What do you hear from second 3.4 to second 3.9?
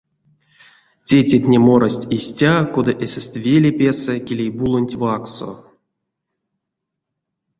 веле